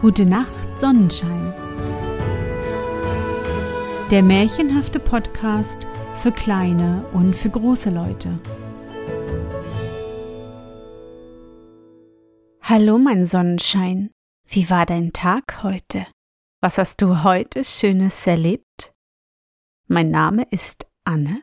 [0.00, 1.52] Gute Nacht, Sonnenschein.
[4.10, 5.76] Der märchenhafte Podcast
[6.14, 8.38] für kleine und für große Leute.
[12.62, 14.10] Hallo, mein Sonnenschein.
[14.46, 16.06] Wie war dein Tag heute?
[16.60, 18.92] Was hast du heute Schönes erlebt?
[19.88, 21.42] Mein Name ist Anne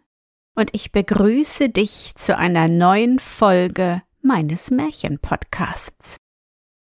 [0.56, 6.18] und ich begrüße dich zu einer neuen Folge meines Märchenpodcasts.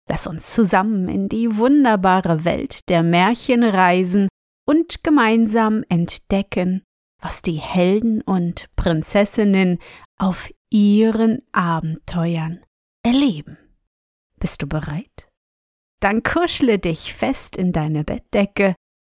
[0.09, 4.29] Lass uns zusammen in die wunderbare Welt der Märchen reisen
[4.67, 6.83] und gemeinsam entdecken,
[7.21, 9.79] was die Helden und Prinzessinnen
[10.19, 12.61] auf ihren Abenteuern
[13.03, 13.59] erleben.
[14.39, 15.29] Bist du bereit?
[16.01, 18.75] Dann kuschle dich fest in deine Bettdecke,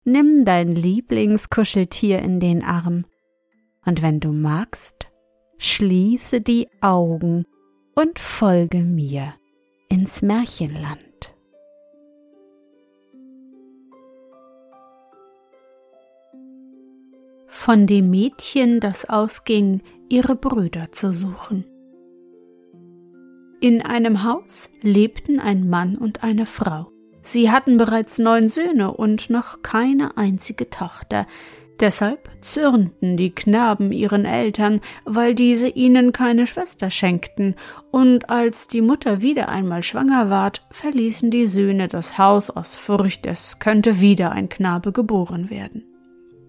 [0.05, 3.05] nimm dein Lieblingskuscheltier in den Arm,
[3.89, 5.09] und wenn du magst,
[5.57, 7.47] schließe die Augen
[7.95, 9.33] und folge mir
[9.89, 10.99] ins Märchenland.
[17.47, 21.65] Von dem Mädchen, das ausging, ihre Brüder zu suchen.
[23.63, 26.93] In einem Haus lebten ein Mann und eine Frau.
[27.23, 31.27] Sie hatten bereits neun Söhne und noch keine einzige Tochter,
[31.81, 37.55] Deshalb zürnten die Knaben ihren Eltern, weil diese ihnen keine Schwester schenkten,
[37.91, 43.27] und als die Mutter wieder einmal schwanger ward, verließen die Söhne das Haus aus Furcht,
[43.27, 45.85] es könnte wieder ein Knabe geboren werden.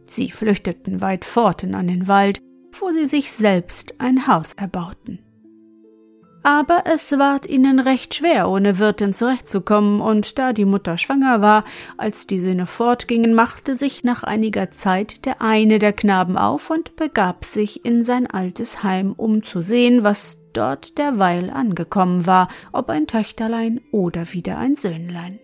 [0.06, 2.42] Sie flüchteten weit fort in den Wald,
[2.80, 5.20] wo sie sich selbst ein Haus erbauten
[6.44, 11.66] aber es ward ihnen recht schwer, ohne Wirtin zurechtzukommen, und da die Mutter schwanger war,
[11.98, 16.96] als die Söhne fortgingen, machte sich nach einiger Zeit der eine der Knaben auf und
[16.96, 22.90] begab sich in sein altes Heim, um zu sehen, was dort derweil angekommen war, ob
[22.90, 25.40] ein Töchterlein oder wieder ein Söhnlein.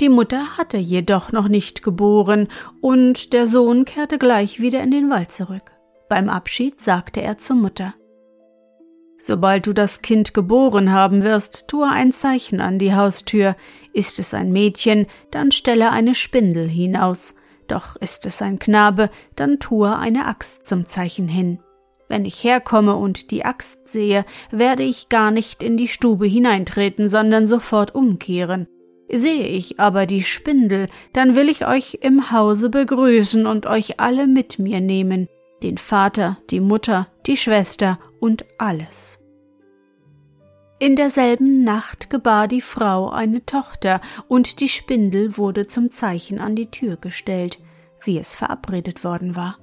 [0.00, 2.48] Die Mutter hatte jedoch noch nicht geboren,
[2.80, 5.72] und der Sohn kehrte gleich wieder in den Wald zurück.
[6.08, 7.94] Beim Abschied sagte er zur Mutter
[9.22, 13.54] Sobald du das Kind geboren haben wirst, tue ein Zeichen an die Haustür.
[13.92, 17.34] Ist es ein Mädchen, dann stelle eine Spindel hinaus.
[17.68, 21.60] Doch ist es ein Knabe, dann tue eine Axt zum Zeichen hin.
[22.08, 27.08] Wenn ich herkomme und die Axt sehe, werde ich gar nicht in die Stube hineintreten,
[27.08, 28.66] sondern sofort umkehren.
[29.12, 34.26] Sehe ich aber die Spindel, dann will ich euch im Hause begrüßen und euch alle
[34.26, 35.28] mit mir nehmen
[35.62, 39.18] den Vater, die Mutter, die Schwester und alles.
[40.78, 46.56] In derselben Nacht gebar die Frau eine Tochter, und die Spindel wurde zum Zeichen an
[46.56, 47.58] die Tür gestellt,
[48.02, 49.58] wie es verabredet worden war.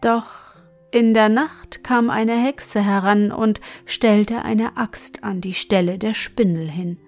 [0.00, 0.46] Doch
[0.92, 6.14] in der Nacht kam eine Hexe heran und stellte eine Axt an die Stelle der
[6.14, 6.98] Spindel hin.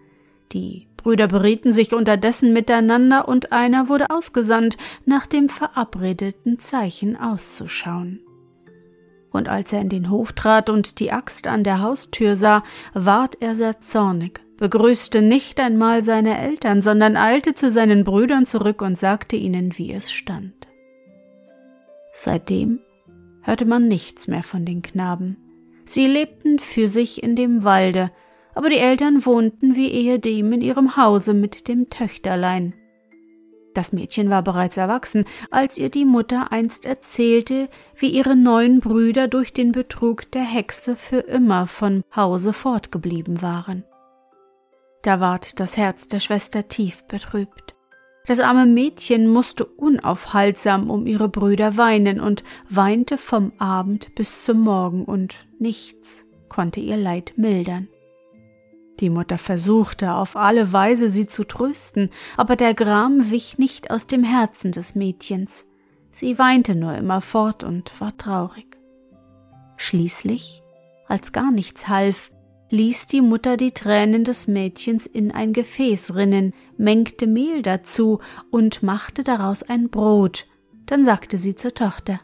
[0.53, 8.21] Die Brüder berieten sich unterdessen miteinander, und einer wurde ausgesandt, nach dem verabredeten Zeichen auszuschauen.
[9.39, 13.41] Und als er in den Hof trat und die Axt an der Haustür sah, ward
[13.41, 18.99] er sehr zornig, begrüßte nicht einmal seine Eltern, sondern eilte zu seinen Brüdern zurück und
[18.99, 20.67] sagte ihnen, wie es stand.
[22.13, 22.81] Seitdem
[23.43, 25.37] hörte man nichts mehr von den Knaben.
[25.85, 28.11] Sie lebten für sich in dem Walde,
[28.57, 32.75] aber die Eltern wohnten wie ehedem in ihrem Hause mit dem Töchterlein.
[33.75, 39.29] Das Mädchen war bereits erwachsen, als ihr die Mutter einst erzählte, wie ihre neun Brüder
[39.29, 43.85] durch den Betrug der Hexe für immer von Hause fortgeblieben waren.
[45.03, 47.75] Da ward das Herz der Schwester tief betrübt.
[48.27, 54.61] Das arme Mädchen musste unaufhaltsam um ihre Brüder weinen und weinte vom Abend bis zum
[54.61, 57.89] Morgen, und nichts konnte ihr Leid mildern.
[59.01, 64.07] Die Mutter versuchte auf alle Weise sie zu trösten, aber der Gram wich nicht aus
[64.07, 65.69] dem Herzen des Mädchens.
[66.11, 68.77] Sie weinte nur immerfort und war traurig.
[69.77, 70.63] Schließlich,
[71.07, 72.33] als gar nichts half,
[72.71, 78.19] ließ die Mutter die Tränen des Mädchens in ein Gefäß rinnen, mengte Mehl dazu
[78.51, 80.47] und machte daraus ein Brot.
[80.87, 82.21] Dann sagte sie zur Tochter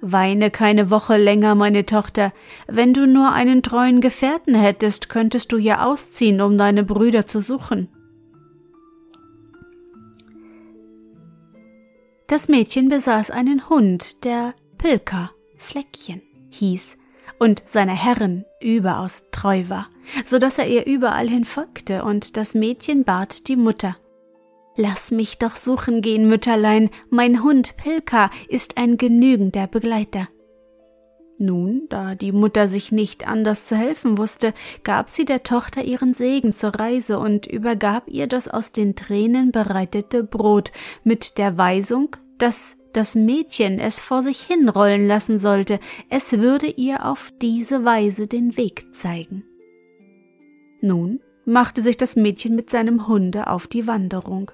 [0.00, 2.32] Weine keine Woche länger, meine Tochter.
[2.66, 7.40] Wenn du nur einen treuen Gefährten hättest, könntest du ja ausziehen, um deine Brüder zu
[7.40, 7.88] suchen.
[12.26, 16.96] Das Mädchen besaß einen Hund, der Pilka, Fleckchen, hieß
[17.40, 19.88] und seiner Herrin überaus treu war,
[20.24, 23.96] so dass er ihr überall hin folgte, und das Mädchen bat die Mutter,
[24.82, 30.26] Lass mich doch suchen gehen, Mütterlein, mein Hund Pilka ist ein genügender Begleiter.
[31.36, 36.14] Nun, da die Mutter sich nicht anders zu helfen wusste, gab sie der Tochter ihren
[36.14, 40.72] Segen zur Reise und übergab ihr das aus den Tränen bereitete Brot
[41.04, 45.78] mit der Weisung, dass das Mädchen es vor sich hinrollen lassen sollte,
[46.08, 49.44] es würde ihr auf diese Weise den Weg zeigen.
[50.80, 54.50] Nun machte sich das Mädchen mit seinem Hunde auf die Wanderung,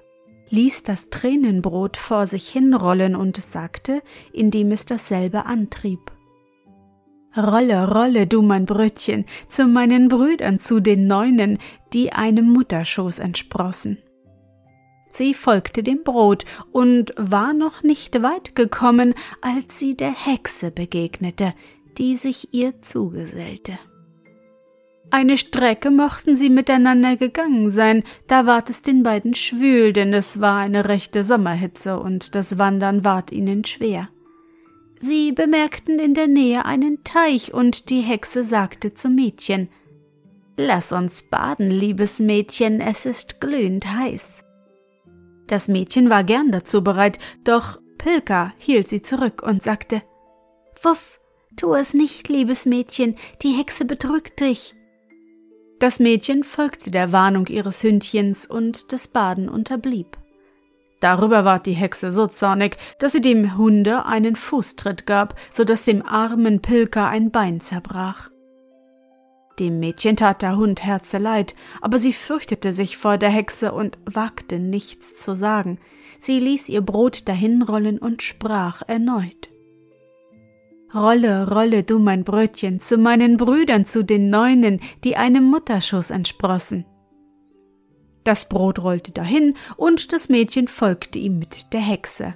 [0.49, 4.01] ließ das Tränenbrot vor sich hinrollen und sagte,
[4.33, 6.11] indem es dasselbe antrieb
[7.37, 11.59] Rolle, rolle, du mein Brötchen, zu meinen Brüdern, zu den Neunen,
[11.93, 13.99] die einem Mutterschoß entsprossen.
[15.07, 21.53] Sie folgte dem Brot und war noch nicht weit gekommen, als sie der Hexe begegnete,
[21.97, 23.77] die sich ihr zugesellte.
[25.09, 30.41] Eine Strecke mochten sie miteinander gegangen sein, da ward es den beiden schwül, denn es
[30.41, 34.09] war eine rechte Sommerhitze und das Wandern ward ihnen schwer.
[34.99, 39.69] Sie bemerkten in der Nähe einen Teich, und die Hexe sagte zum Mädchen
[40.57, 44.43] Lass uns baden, liebes Mädchen, es ist glühend heiß.
[45.45, 50.01] Das Mädchen war gern dazu bereit, doch Pilka hielt sie zurück und sagte
[50.81, 51.19] Wuff,
[51.55, 54.76] tu es nicht, liebes Mädchen, die Hexe betrügt dich.
[55.79, 60.17] Das Mädchen folgte der Warnung ihres Hündchens und das Baden unterblieb.
[60.99, 65.83] Darüber ward die Hexe so zornig, dass sie dem Hunde einen Fußtritt gab, so dass
[65.83, 68.31] dem armen Pilker ein Bein zerbrach.
[69.59, 74.57] Dem Mädchen tat der Hund herzeleid, aber sie fürchtete sich vor der Hexe und wagte
[74.59, 75.79] nichts zu sagen.
[76.19, 79.49] Sie ließ ihr Brot dahinrollen und sprach erneut.
[80.93, 86.85] Rolle, rolle du mein Brötchen zu meinen Brüdern, zu den Neunen, die einem Mutterschoß entsprossen.
[88.23, 92.35] Das Brot rollte dahin, und das Mädchen folgte ihm mit der Hexe.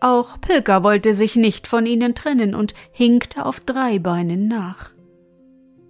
[0.00, 4.90] Auch Pilger wollte sich nicht von ihnen trennen und hinkte auf drei Beinen nach.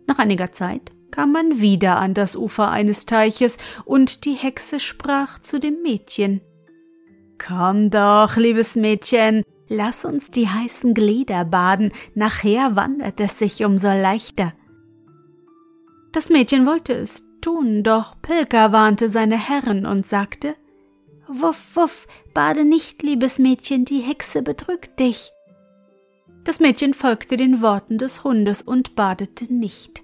[0.07, 5.41] Nach einiger Zeit kam man wieder an das Ufer eines Teiches, und die Hexe sprach
[5.41, 6.43] zu dem Mädchen
[7.39, 13.89] Komm doch, liebes Mädchen, lass uns die heißen Glieder baden, nachher wandert es sich umso
[13.89, 14.53] leichter.
[16.13, 20.55] Das Mädchen wollte es tun, doch Pilker warnte seine Herren und sagte
[21.27, 25.33] Wuff, wuff, bade nicht, liebes Mädchen, die Hexe betrügt dich.
[26.45, 30.04] Das Mädchen folgte den Worten des Hundes und badete nicht.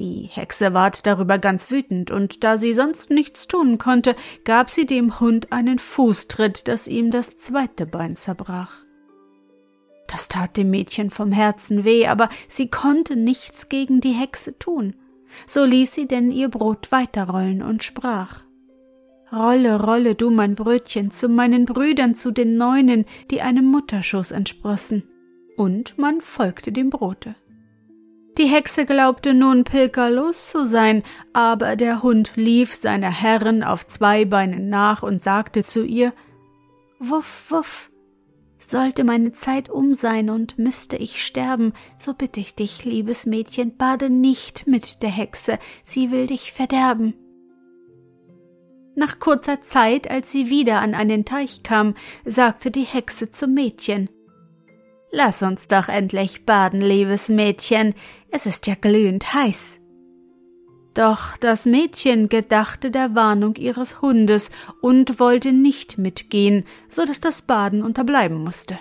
[0.00, 4.86] Die Hexe ward darüber ganz wütend, und da sie sonst nichts tun konnte, gab sie
[4.86, 8.72] dem Hund einen Fußtritt, dass ihm das zweite Bein zerbrach.
[10.08, 14.96] Das tat dem Mädchen vom Herzen weh, aber sie konnte nichts gegen die Hexe tun.
[15.46, 18.40] So ließ sie denn ihr Brot weiterrollen und sprach
[19.30, 25.02] Rolle, rolle du mein Brötchen zu meinen Brüdern, zu den Neunen, die einem Mutterschoß entsprossen.
[25.58, 27.36] Und man folgte dem Brote.
[28.38, 34.24] Die Hexe glaubte nun pilgerlos zu sein, aber der Hund lief seiner Herrin auf zwei
[34.24, 36.12] Beinen nach und sagte zu ihr
[36.98, 37.90] Wuff, wuff,
[38.58, 43.76] sollte meine Zeit um sein und müsste ich sterben, so bitte ich dich, liebes Mädchen,
[43.76, 47.14] bade nicht mit der Hexe, sie will dich verderben.
[48.94, 51.94] Nach kurzer Zeit, als sie wieder an einen Teich kam,
[52.24, 54.08] sagte die Hexe zum Mädchen
[55.12, 57.94] Lass uns doch endlich baden, liebes Mädchen,
[58.30, 59.80] es ist ja glühend heiß.
[60.94, 64.50] Doch das Mädchen gedachte der Warnung ihres Hundes
[64.80, 68.78] und wollte nicht mitgehen, so dass das Baden unterbleiben musste.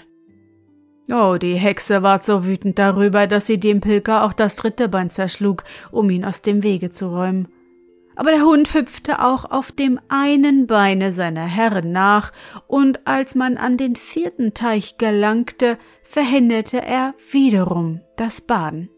[1.11, 5.09] Oh, die Hexe ward so wütend darüber, dass sie dem Pilger auch das dritte Bein
[5.09, 7.47] zerschlug, um ihn aus dem Wege zu räumen.
[8.19, 12.33] Aber der Hund hüpfte auch auf dem einen Beine seiner Herren nach,
[12.67, 18.89] und als man an den vierten Teich gelangte, verhinderte er wiederum das Baden.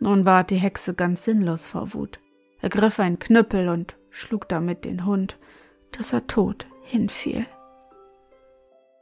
[0.00, 2.18] Nun ward die Hexe ganz sinnlos vor Wut,
[2.60, 5.38] ergriff ein Knüppel und schlug damit den Hund,
[5.92, 7.46] dass er tot hinfiel.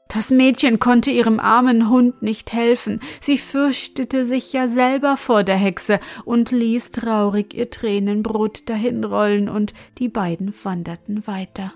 [0.09, 5.57] Das Mädchen konnte ihrem armen Hund nicht helfen, sie fürchtete sich ja selber vor der
[5.57, 11.73] Hexe und ließ traurig ihr Tränenbrot dahinrollen, und die beiden wanderten weiter.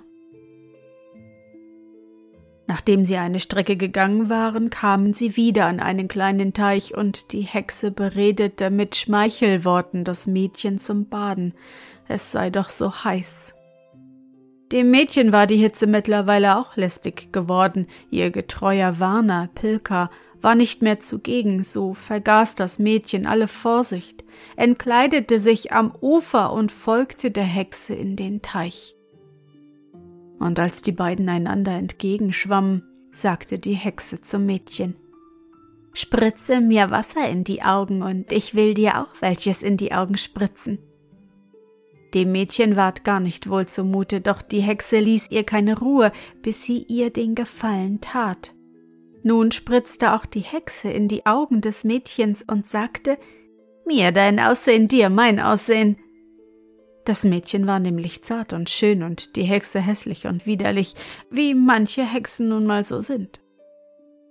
[2.69, 7.43] Nachdem sie eine Strecke gegangen waren, kamen sie wieder an einen kleinen Teich, und die
[7.43, 11.55] Hexe beredete mit Schmeichelworten das Mädchen zum Baden,
[12.07, 13.55] es sei doch so heiß.
[14.73, 20.11] Dem Mädchen war die Hitze mittlerweile auch lästig geworden, ihr getreuer Warner, Pilka,
[20.43, 24.25] war nicht mehr zugegen, so vergaß das Mädchen alle Vorsicht,
[24.57, 28.95] entkleidete sich am Ufer und folgte der Hexe in den Teich.
[30.39, 34.95] Und als die beiden einander entgegenschwammen, sagte die Hexe zum Mädchen
[35.93, 40.17] Spritze mir Wasser in die Augen, und ich will dir auch welches in die Augen
[40.17, 40.79] spritzen.
[42.15, 46.13] Dem Mädchen ward gar nicht wohl zumute, doch die Hexe ließ ihr keine Ruhe,
[46.43, 48.53] bis sie ihr den Gefallen tat.
[49.23, 53.19] Nun spritzte auch die Hexe in die Augen des Mädchens und sagte
[53.87, 55.97] Mir dein Aussehen, dir mein Aussehen.
[57.05, 60.95] Das Mädchen war nämlich zart und schön und die Hexe hässlich und widerlich,
[61.31, 63.41] wie manche Hexen nun mal so sind.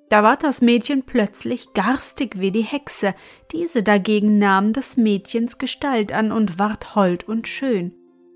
[0.10, 3.14] Da ward das Mädchen plötzlich garstig wie die Hexe,
[3.52, 7.94] diese dagegen nahm des Mädchens Gestalt an und ward hold und schön.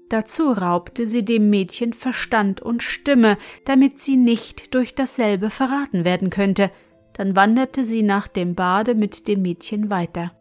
[0.10, 6.30] Dazu raubte sie dem Mädchen Verstand und Stimme, damit sie nicht durch dasselbe verraten werden
[6.30, 6.70] könnte,
[7.14, 10.32] dann wanderte sie nach dem Bade mit dem Mädchen weiter.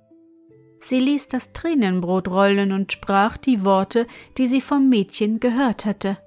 [0.81, 6.19] Sie ließ das Tränenbrot rollen und sprach die Worte, die sie vom Mädchen gehört hatte.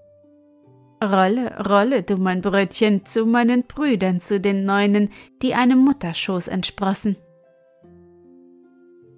[1.12, 5.10] Rolle, rolle, du mein Brötchen, zu meinen Brüdern, zu den Neunen,
[5.42, 7.16] die einem Mutterschoß entsprossen.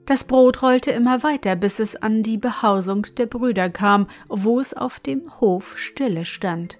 [0.06, 4.74] Das Brot rollte immer weiter, bis es an die Behausung der Brüder kam, wo es
[4.74, 6.77] auf dem Hof stille stand.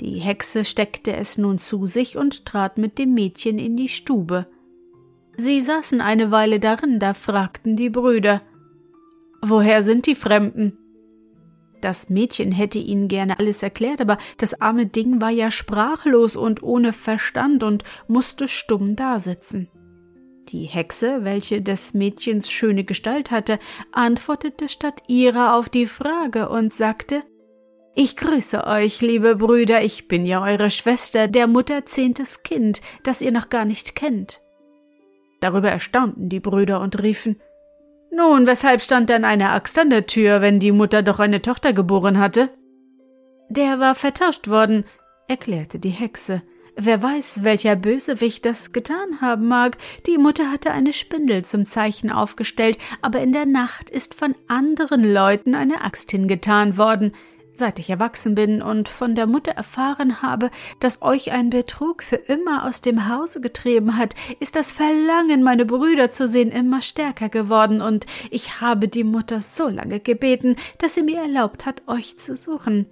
[0.00, 4.46] Die Hexe steckte es nun zu sich und trat mit dem Mädchen in die Stube.
[5.38, 8.42] Sie saßen eine Weile darin, da fragten die Brüder
[9.42, 10.76] Woher sind die Fremden?
[11.80, 16.62] Das Mädchen hätte ihnen gerne alles erklärt, aber das arme Ding war ja sprachlos und
[16.62, 19.68] ohne Verstand und musste stumm dasitzen.
[20.48, 23.58] Die Hexe, welche des Mädchens schöne Gestalt hatte,
[23.92, 27.22] antwortete statt ihrer auf die Frage und sagte
[27.96, 33.22] Ich grüße euch, liebe Brüder, ich bin ja eure Schwester, der Mutter zehntes Kind, das
[33.22, 34.40] ihr noch gar nicht kennt.
[35.40, 37.40] Darüber erstaunten die Brüder und riefen
[38.10, 41.72] nun, weshalb stand denn eine Axt an der Tür, wenn die Mutter doch eine Tochter
[41.72, 42.48] geboren hatte?
[43.48, 44.84] Der war vertauscht worden,
[45.28, 46.42] erklärte die Hexe.
[46.78, 49.78] Wer weiß, welcher Bösewicht das getan haben mag.
[50.06, 55.02] Die Mutter hatte eine Spindel zum Zeichen aufgestellt, aber in der Nacht ist von anderen
[55.02, 57.12] Leuten eine Axt hingetan worden.
[57.58, 62.16] Seit ich erwachsen bin und von der Mutter erfahren habe, dass euch ein Betrug für
[62.16, 67.30] immer aus dem Hause getrieben hat, ist das Verlangen, meine Brüder zu sehen, immer stärker
[67.30, 72.18] geworden, und ich habe die Mutter so lange gebeten, dass sie mir erlaubt hat, euch
[72.18, 72.90] zu suchen.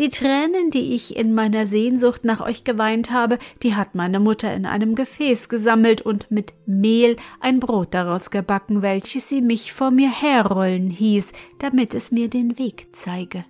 [0.00, 4.52] Die Tränen, die ich in meiner Sehnsucht nach euch geweint habe, die hat meine Mutter
[4.52, 9.92] in einem Gefäß gesammelt und mit Mehl ein Brot daraus gebacken, welches sie mich vor
[9.92, 13.44] mir herrollen hieß, damit es mir den Weg zeige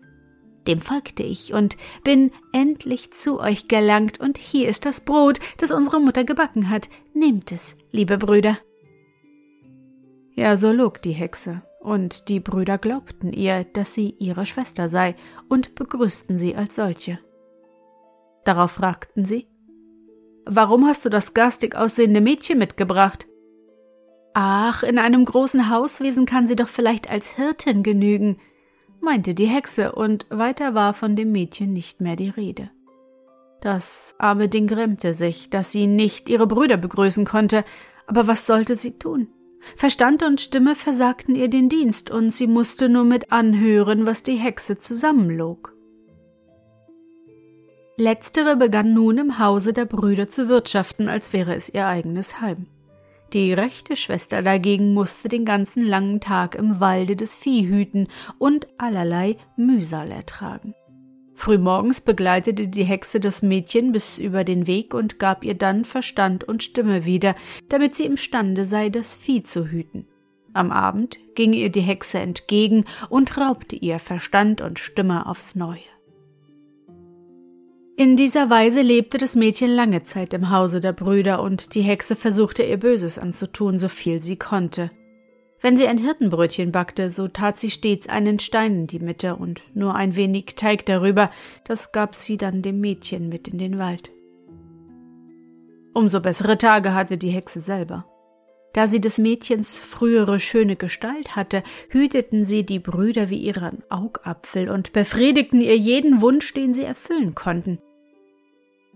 [0.66, 5.70] dem folgte ich und bin endlich zu euch gelangt, und hier ist das Brot, das
[5.70, 6.88] unsere Mutter gebacken hat.
[7.14, 8.58] Nehmt es, liebe Brüder.
[10.34, 15.16] Ja, so log die Hexe, und die Brüder glaubten ihr, dass sie ihre Schwester sei,
[15.48, 17.18] und begrüßten sie als solche.
[18.44, 19.46] Darauf fragten sie
[20.46, 23.26] Warum hast du das garstig aussehende Mädchen mitgebracht?
[24.32, 28.38] Ach, in einem großen Hauswesen kann sie doch vielleicht als Hirtin genügen,
[29.00, 32.70] meinte die Hexe, und weiter war von dem Mädchen nicht mehr die Rede.
[33.60, 37.64] Das arme Ding grämte sich, dass sie nicht ihre Brüder begrüßen konnte,
[38.06, 39.28] aber was sollte sie tun?
[39.76, 44.36] Verstand und Stimme versagten ihr den Dienst, und sie musste nur mit anhören, was die
[44.36, 45.74] Hexe zusammenlog.
[47.96, 52.66] Letztere begann nun im Hause der Brüder zu wirtschaften, als wäre es ihr eigenes Heim.
[53.32, 58.08] Die rechte Schwester dagegen musste den ganzen langen Tag im Walde des Vieh hüten
[58.38, 60.74] und allerlei Mühsal ertragen.
[61.34, 66.44] Frühmorgens begleitete die Hexe das Mädchen bis über den Weg und gab ihr dann Verstand
[66.44, 67.34] und Stimme wieder,
[67.68, 70.06] damit sie imstande sei, das Vieh zu hüten.
[70.52, 75.78] Am Abend ging ihr die Hexe entgegen und raubte ihr Verstand und Stimme aufs Neue.
[78.00, 82.16] In dieser Weise lebte das Mädchen lange Zeit im Hause der Brüder, und die Hexe
[82.16, 84.90] versuchte ihr Böses anzutun, so viel sie konnte.
[85.60, 89.62] Wenn sie ein Hirtenbrötchen backte, so tat sie stets einen Stein in die Mitte und
[89.74, 91.30] nur ein wenig Teig darüber,
[91.66, 94.10] das gab sie dann dem Mädchen mit in den Wald.
[95.92, 98.06] Umso bessere Tage hatte die Hexe selber.
[98.72, 104.70] Da sie des Mädchens frühere schöne Gestalt hatte, hüteten sie die Brüder wie ihren Augapfel
[104.70, 107.78] und befriedigten ihr jeden Wunsch, den sie erfüllen konnten.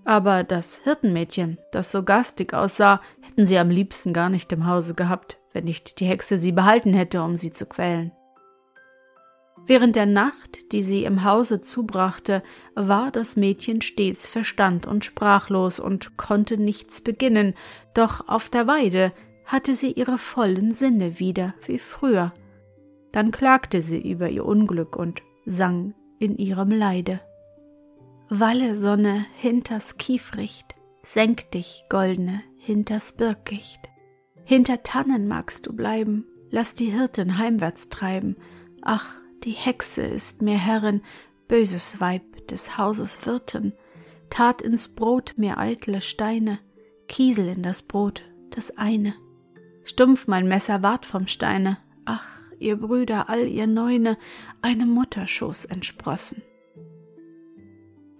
[0.05, 4.95] Aber das Hirtenmädchen, das so garstig aussah, hätten sie am liebsten gar nicht im Hause
[4.95, 8.13] gehabt, wenn nicht die Hexe sie behalten hätte, um sie zu quälen.
[9.67, 12.43] Während der Nacht, die sie im Hause zubrachte,
[12.75, 17.55] war das Mädchen stets verstand und sprachlos und konnte nichts beginnen,
[17.95, 19.13] doch auf der Weide
[19.47, 22.35] hatte sie ihre vollen Sinne wieder wie früher.
[23.13, 27.21] Dann klagte sie über ihr Unglück und sang in ihrem Leide.
[28.37, 30.75] Walle Sonne hinters Kiefricht,
[31.05, 33.79] senk dich, goldene hinters Birkicht.
[34.45, 38.35] Hinter Tannen magst du bleiben, lass die Hirten heimwärts treiben.
[38.83, 39.07] Ach,
[39.45, 41.03] die Hexe ist mir Herrin,
[41.47, 43.73] böses Weib des Hauses Wirten,
[44.31, 46.59] tat ins Brot mir eitle Steine,
[47.07, 49.15] Kiesel in das Brot, das eine.
[49.85, 52.27] Stumpf mein Messer ward vom Steine, ach,
[52.59, 54.19] ihr Brüder, all ihr Neune,
[54.61, 56.43] einem Mutterschoß entsprossen.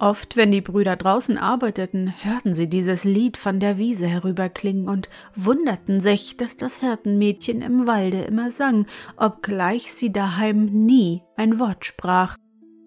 [0.01, 5.09] Oft, wenn die Brüder draußen arbeiteten, hörten sie dieses Lied von der Wiese herüberklingen und
[5.37, 8.87] wunderten sich, dass das Hirtenmädchen im Walde immer sang,
[9.17, 12.37] obgleich sie daheim nie ein Wort sprach.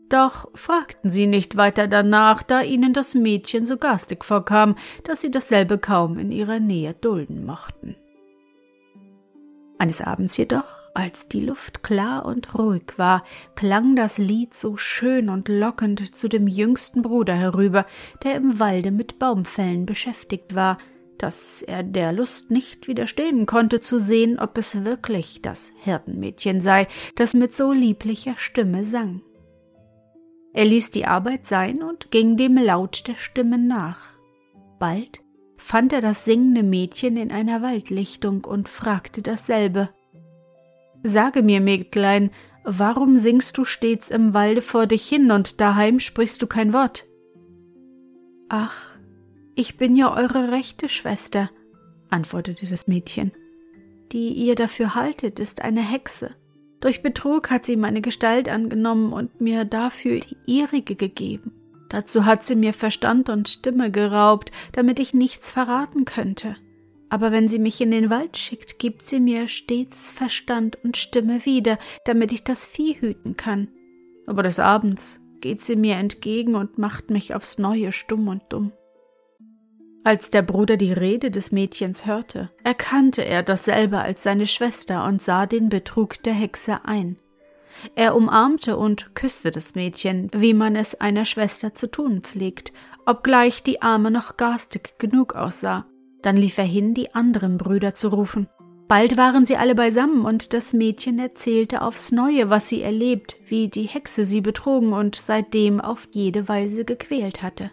[0.09, 5.31] Doch fragten sie nicht weiter danach, da ihnen das Mädchen so garstig vorkam, dass sie
[5.31, 7.95] dasselbe kaum in ihrer Nähe dulden mochten.
[9.79, 13.23] Eines Abends jedoch, als die Luft klar und ruhig war,
[13.55, 17.85] klang das Lied so schön und lockend zu dem jüngsten Bruder herüber,
[18.23, 20.77] der im Walde mit Baumfällen beschäftigt war,
[21.17, 26.87] dass er der Lust nicht widerstehen konnte zu sehen, ob es wirklich das Hirtenmädchen sei,
[27.15, 29.21] das mit so lieblicher Stimme sang.
[30.53, 33.99] Er ließ die Arbeit sein und ging dem Laut der Stimme nach.
[34.79, 35.21] Bald
[35.57, 39.89] fand er das singende Mädchen in einer Waldlichtung und fragte dasselbe.
[41.07, 42.31] Sage mir, Mägdlein,
[42.65, 47.05] warum singst du stets im Walde vor dich hin und daheim sprichst du kein Wort?
[48.49, 48.75] Ach,
[49.55, 51.49] ich bin ja eure rechte Schwester,
[52.09, 53.31] antwortete das Mädchen.
[54.11, 56.31] Die ihr dafür haltet, ist eine Hexe.
[56.81, 61.53] Durch Betrug hat sie meine Gestalt angenommen und mir dafür die ihrige gegeben.
[61.87, 66.57] Dazu hat sie mir Verstand und Stimme geraubt, damit ich nichts verraten könnte.
[67.09, 71.45] Aber wenn sie mich in den Wald schickt, gibt sie mir stets Verstand und Stimme
[71.45, 73.69] wieder, damit ich das Vieh hüten kann.
[74.25, 78.73] Aber des Abends geht sie mir entgegen und macht mich aufs Neue stumm und dumm.
[80.03, 85.21] Als der Bruder die Rede des Mädchens hörte, erkannte er dasselbe als seine Schwester und
[85.21, 87.17] sah den Betrug der Hexe ein.
[87.95, 92.71] Er umarmte und küsste das Mädchen, wie man es einer Schwester zu tun pflegt,
[93.05, 95.85] obgleich die Arme noch garstig genug aussah.
[96.27, 98.49] Dann lief er hin, die anderen Brüder zu rufen.
[98.89, 103.69] Bald waren sie alle beisammen, und das Mädchen erzählte aufs neue, was sie erlebt, wie
[103.69, 107.71] die Hexe sie betrogen und seitdem auf jede Weise gequält hatte.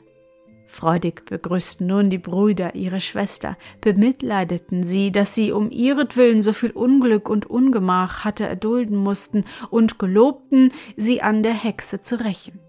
[0.68, 6.70] Freudig begrüßten nun die Brüder ihre Schwester, bemitleideten sie, dass sie um ihretwillen so viel
[6.70, 12.60] Unglück und Ungemach hatte erdulden mussten, und gelobten, sie an der Hexe zu rächen.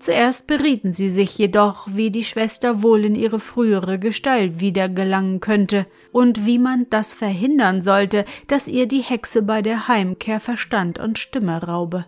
[0.00, 5.40] Zuerst berieten sie sich jedoch, wie die Schwester wohl in ihre frühere Gestalt wieder gelangen
[5.40, 10.98] könnte und wie man das verhindern sollte, dass ihr die Hexe bei der Heimkehr Verstand
[10.98, 12.06] und Stimme raube.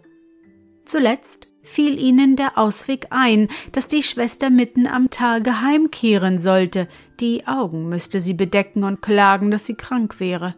[0.86, 6.88] Zuletzt fiel ihnen der Ausweg ein, dass die Schwester mitten am Tage heimkehren sollte,
[7.20, 10.54] die Augen müsste sie bedecken und klagen, dass sie krank wäre.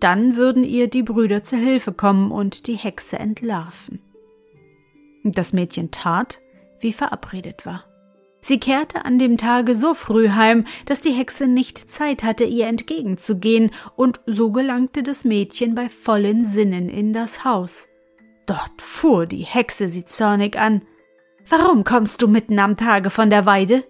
[0.00, 4.00] Dann würden ihr die Brüder zu Hilfe kommen und die Hexe entlarven.
[5.22, 6.41] Das Mädchen tat,
[6.82, 7.84] wie verabredet war.
[8.44, 12.66] Sie kehrte an dem Tage so früh heim, dass die Hexe nicht Zeit hatte, ihr
[12.66, 17.86] entgegenzugehen, und so gelangte das Mädchen bei vollen Sinnen in das Haus.
[18.46, 20.82] Dort fuhr die Hexe sie zornig an.
[21.48, 23.84] Warum kommst du mitten am Tage von der Weide?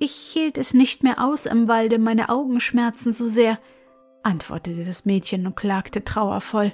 [0.00, 3.60] Ich hielt es nicht mehr aus im Walde, meine Augen schmerzen so sehr,
[4.24, 6.72] antwortete das Mädchen und klagte trauervoll.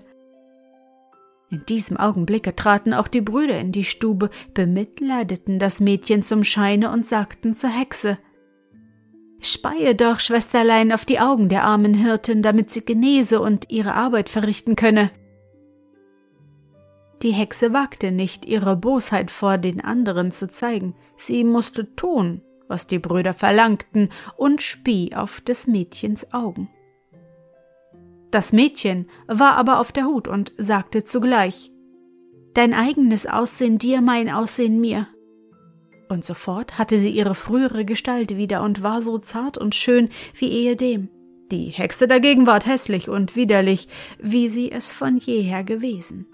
[1.51, 6.91] In diesem Augenblicke traten auch die Brüder in die Stube, bemitleideten das Mädchen zum Scheine
[6.91, 8.19] und sagten zur Hexe
[9.41, 14.29] Speie doch, Schwesterlein, auf die Augen der armen Hirtin, damit sie genese und ihre Arbeit
[14.31, 15.11] verrichten könne.
[17.23, 20.95] Die Hexe wagte nicht, ihre Bosheit vor den anderen zu zeigen.
[21.17, 26.69] Sie musste tun, was die Brüder verlangten, und spie auf des Mädchens Augen.
[28.31, 31.71] Das Mädchen war aber auf der Hut und sagte zugleich
[32.55, 35.07] Dein eigenes Aussehen dir, mein Aussehen mir.
[36.09, 40.49] Und sofort hatte sie ihre frühere Gestalt wieder und war so zart und schön wie
[40.49, 41.11] ehedem.
[41.51, 46.27] Die Hexe dagegen ward hässlich und widerlich, wie sie es von jeher gewesen.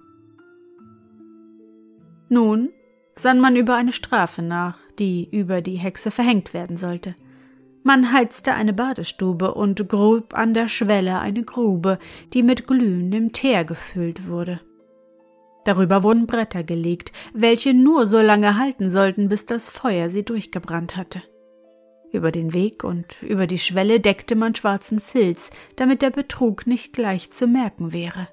[2.29, 2.71] Nun
[3.15, 7.15] sann man über eine Strafe nach, die über die Hexe verhängt werden sollte.
[7.85, 11.99] Man heizte eine Badestube und grub an der Schwelle eine Grube,
[12.33, 14.61] die mit glühendem Teer gefüllt wurde.
[15.65, 20.97] Darüber wurden Bretter gelegt, welche nur so lange halten sollten, bis das Feuer sie durchgebrannt
[20.97, 21.23] hatte.
[22.13, 26.93] Über den Weg und über die Schwelle deckte man schwarzen Filz, damit der Betrug nicht
[26.93, 28.29] gleich zu merken wäre.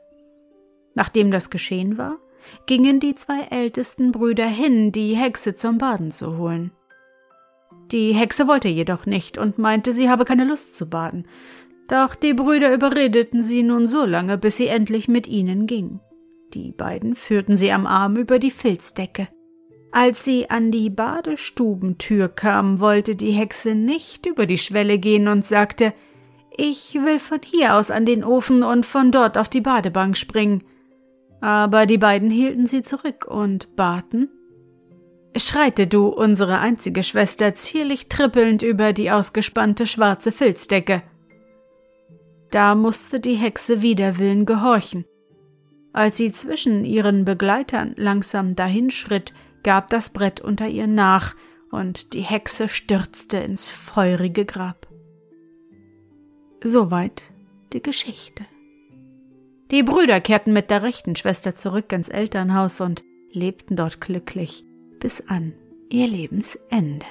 [0.96, 2.18] Nachdem das geschehen war,
[2.66, 6.72] gingen die zwei ältesten Brüder hin, die Hexe zum Baden zu holen.
[7.92, 11.28] Die Hexe wollte jedoch nicht und meinte, sie habe keine Lust zu baden.
[11.88, 16.00] Doch die Brüder überredeten sie nun so lange, bis sie endlich mit ihnen ging.
[16.54, 19.28] Die beiden führten sie am Arm über die Filzdecke.
[19.92, 25.46] Als sie an die Badestubentür kam, wollte die Hexe nicht über die Schwelle gehen und
[25.46, 25.94] sagte,
[26.56, 30.64] ich will von hier aus an den Ofen und von dort auf die Badebank springen.
[31.42, 34.30] Aber die beiden hielten sie zurück und baten,
[35.36, 41.04] Schreite du, unsere einzige Schwester, zierlich trippelnd über die ausgespannte schwarze Filzdecke.
[42.52, 45.06] Da musste die Hexe wider Willen gehorchen.
[45.94, 51.36] Als sie zwischen ihren Begleitern langsam dahinschritt, gab das Brett unter ihr nach,
[51.72, 54.88] und die Hexe stürzte ins feurige Grab.
[56.64, 57.22] Soweit
[57.74, 58.46] die Geschichte.
[59.70, 64.66] Die Brüder kehrten mit der rechten Schwester zurück ins Elternhaus und lebten dort glücklich
[65.00, 65.54] bis an
[65.90, 67.06] ihr Lebensende.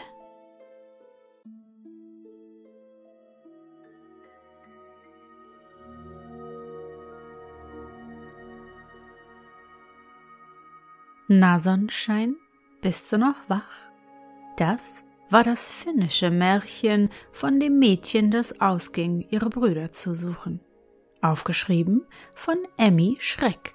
[11.31, 12.37] Na Sonnenschein,
[12.81, 13.90] bist du noch wach?
[14.57, 20.61] Das war das finnische Märchen von dem Mädchen, das ausging, ihre Brüder zu suchen.
[21.20, 23.74] Aufgeschrieben von Emmy Schreck.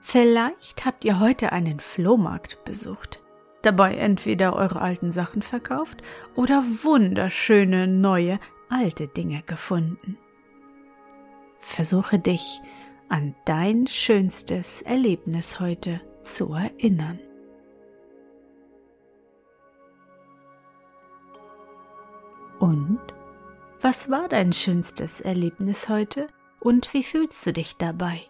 [0.00, 3.20] Vielleicht habt ihr heute einen Flohmarkt besucht,
[3.62, 6.02] dabei entweder eure alten Sachen verkauft
[6.34, 10.18] oder wunderschöne neue alte Dinge gefunden.
[11.58, 12.60] Versuche dich
[13.08, 17.18] an dein schönstes Erlebnis heute zu erinnern.
[22.58, 23.00] Und
[23.80, 26.28] was war dein schönstes Erlebnis heute
[26.60, 28.29] und wie fühlst du dich dabei?